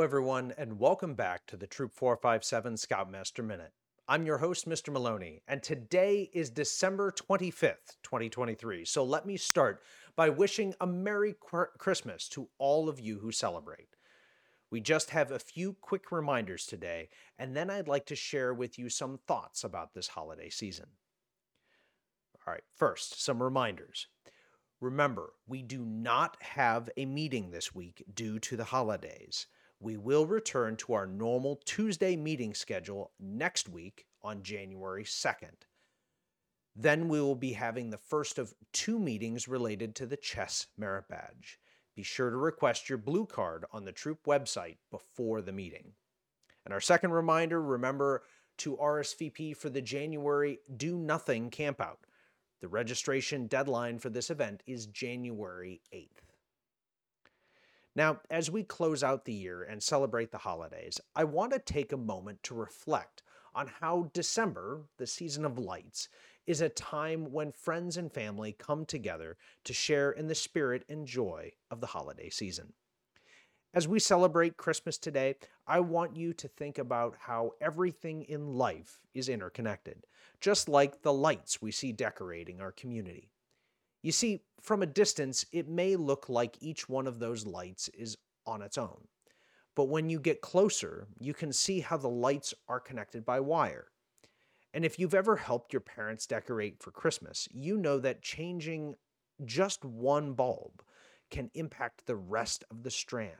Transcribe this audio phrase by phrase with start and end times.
[0.00, 3.72] everyone, and welcome back to the Troop 457 Scoutmaster Minute.
[4.08, 4.92] I'm your host, Mr.
[4.92, 8.84] Maloney, and today is December 25th, 2023.
[8.84, 9.84] So let me start
[10.16, 11.36] by wishing a Merry
[11.78, 13.94] Christmas to all of you who celebrate.
[14.68, 18.80] We just have a few quick reminders today, and then I'd like to share with
[18.80, 20.86] you some thoughts about this holiday season.
[22.34, 24.08] All right, first, some reminders.
[24.80, 29.46] Remember, we do not have a meeting this week due to the holidays.
[29.80, 35.66] We will return to our normal Tuesday meeting schedule next week on January 2nd.
[36.74, 41.08] Then we will be having the first of two meetings related to the Chess Merit
[41.08, 41.58] Badge.
[41.94, 45.92] Be sure to request your blue card on the Troop website before the meeting.
[46.64, 48.22] And our second reminder remember
[48.58, 51.98] to RSVP for the January Do Nothing Campout.
[52.60, 56.27] The registration deadline for this event is January 8th.
[57.98, 61.90] Now, as we close out the year and celebrate the holidays, I want to take
[61.90, 63.24] a moment to reflect
[63.56, 66.08] on how December, the season of lights,
[66.46, 71.08] is a time when friends and family come together to share in the spirit and
[71.08, 72.72] joy of the holiday season.
[73.74, 75.34] As we celebrate Christmas today,
[75.66, 80.06] I want you to think about how everything in life is interconnected,
[80.40, 83.32] just like the lights we see decorating our community.
[84.02, 88.16] You see, from a distance, it may look like each one of those lights is
[88.46, 89.08] on its own.
[89.74, 93.88] But when you get closer, you can see how the lights are connected by wire.
[94.74, 98.96] And if you've ever helped your parents decorate for Christmas, you know that changing
[99.44, 100.82] just one bulb
[101.30, 103.32] can impact the rest of the strand.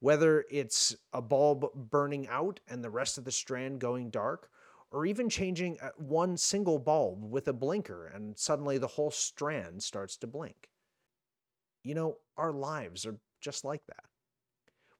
[0.00, 4.50] Whether it's a bulb burning out and the rest of the strand going dark,
[4.92, 9.82] or even changing uh, one single bulb with a blinker and suddenly the whole strand
[9.82, 10.68] starts to blink.
[11.82, 14.04] You know, our lives are just like that.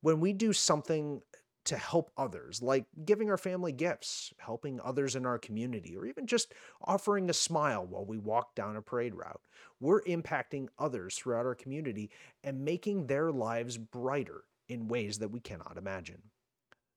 [0.01, 1.21] When we do something
[1.65, 6.27] to help others, like giving our family gifts, helping others in our community, or even
[6.27, 6.53] just
[6.83, 9.41] offering a smile while we walk down a parade route.
[9.79, 12.11] We're impacting others throughout our community
[12.43, 16.23] and making their lives brighter in ways that we cannot imagine.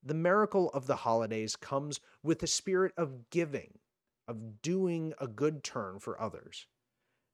[0.05, 3.79] The miracle of the holidays comes with the spirit of giving,
[4.27, 6.67] of doing a good turn for others.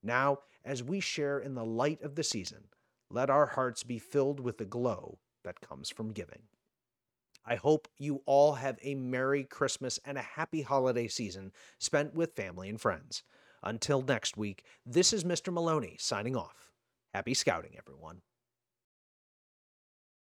[0.02, 2.70] Now, as we share in the light of the season,
[3.09, 6.44] let our hearts be filled with the glow that comes from giving.
[7.46, 12.36] I hope you all have a Merry Christmas and a happy holiday season spent with
[12.36, 13.24] family and friends.
[13.64, 15.52] Until next week, this is Mr.
[15.52, 16.72] Maloney signing off.
[17.14, 18.22] Happy scouting, everyone.